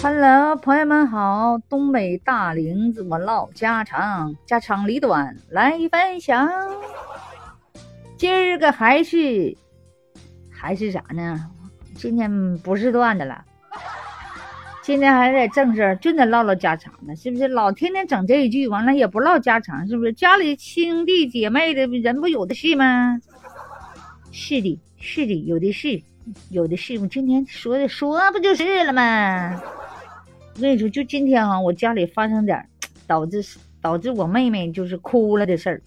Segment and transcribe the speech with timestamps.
[0.00, 6.48] Hello，朋友们好，东北大林子我唠家常，家长里短来分享。
[8.16, 9.56] 今儿个还是
[10.50, 11.50] 还是啥呢？
[11.96, 13.44] 今天不是段子了，
[14.82, 17.48] 今天还得正事，就得唠唠家常呢，是不是？
[17.48, 20.12] 老天天整这一句，完了也不唠家常，是不是？
[20.12, 23.18] 家里兄弟姐妹的人不有的是吗？
[24.30, 26.02] 是的，是的，有的是，
[26.50, 26.98] 有的是。
[26.98, 29.60] 我今天说的说不就是了吗？
[30.54, 32.64] 我跟你说，就今天哈，我家里发生点
[33.06, 33.44] 导致
[33.80, 35.82] 导致我妹妹就是哭了的事儿。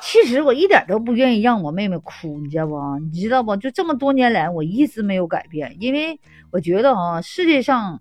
[0.00, 2.80] 其实我一点都不愿意让我妹妹哭，你知道不？
[3.12, 3.56] 你知道不？
[3.56, 6.18] 就这么多年来，我一直没有改变，因为
[6.52, 8.00] 我觉得哈，世界上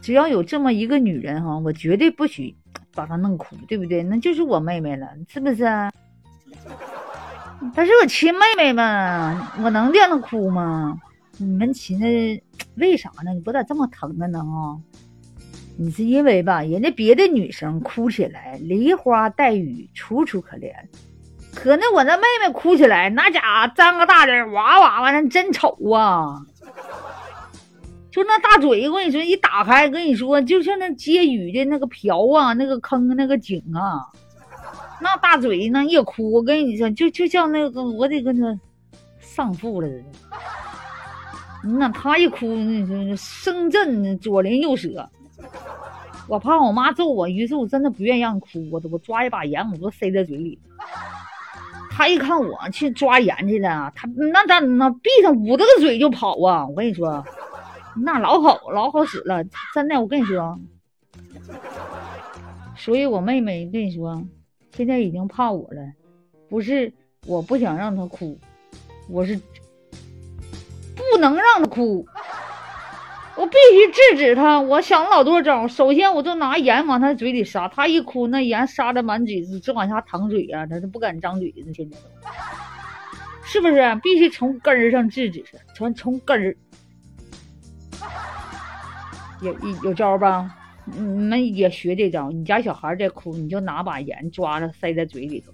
[0.00, 2.56] 只要有这么一个女人哈，我绝对不许
[2.94, 4.02] 把她弄哭，对不对？
[4.02, 5.64] 那就是我妹妹了，是不是？
[7.74, 10.98] 她是我亲妹妹嘛，我能让她哭吗？
[11.38, 12.04] 你们寻思
[12.76, 13.32] 为啥呢？
[13.34, 14.38] 你不咋这么疼她呢？
[14.38, 14.76] 啊，
[15.78, 20.72] 你是因为吧，人家别的女生哭起来梨花带雨，楚楚可怜，
[21.54, 26.42] 可那我那妹妹哭起来，那家伙张个大嘴，哇哇哇，那真丑啊！
[28.10, 34.08] 就那大嘴，我跟你说，一打开，跟你说，就像那接雨的那个瓢啊，那个坑，那个井啊，
[35.00, 38.58] 那大嘴那一哭，我跟你说，就就像那个我得跟他
[39.20, 40.04] 丧父了似的。
[41.78, 45.08] 那他一哭，那说声震左邻右舍，
[46.28, 50.58] 我怕我妈揍我，于是我真的不愿意让哭，我我抓一把盐，我都塞在嘴里。
[51.90, 56.66] 他一看我去抓盐去了，他那咋那闭上捂着个嘴就跑啊！
[56.66, 57.24] 我跟你说，
[58.04, 59.42] 那老好老好使了，
[59.74, 60.58] 真的，我跟你说。
[62.76, 64.22] 所以我妹妹跟你说，
[64.72, 65.80] 现在已经怕我了，
[66.48, 66.92] 不是
[67.26, 68.38] 我不想让他哭，
[69.08, 69.40] 我是。
[70.96, 72.06] 不能让他哭，
[73.36, 74.60] 我必须制止他。
[74.60, 81.72] 我想老多招，首先我就拿盐往他嘴里撒，他一哭，那盐撒的满嘴直往下淌水啊，他都不敢张嘴呢。
[81.72, 82.06] 现在都
[83.44, 83.98] 是不是？
[84.02, 86.56] 必须从根儿上制止他，从从根儿
[89.40, 90.54] 有有招吧？
[90.86, 92.30] 你们也学这招。
[92.30, 95.52] 你家小孩在哭，你就拿把盐抓着塞在嘴里头，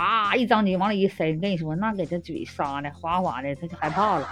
[0.00, 4.28] 啊，一张嘴往里一塞，跟你说，那给他嘴撒的哗哗的，他就害怕了。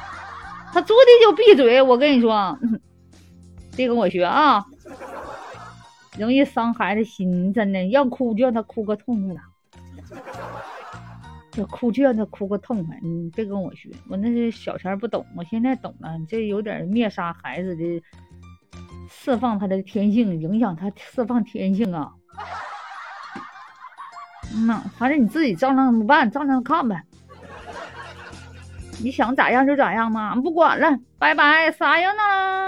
[0.72, 2.58] 他坐地就闭嘴，我跟你说，
[3.76, 4.64] 别跟我学啊，
[6.18, 9.40] 容易伤孩子心，真的，要哭就让他哭个痛快了，
[11.56, 18.02] 要哭就让他哭个痛快，你别跟我学，我那是小前不懂，我现在懂了，这有点灭杀孩子的，
[19.08, 22.12] 释放他的天性，影响他释放天性啊。
[24.54, 27.02] 嗯呐，反正你自己照样办，照样看呗。
[29.02, 32.65] 你想咋样就咋样嘛，不管了，拜拜，啥样呢？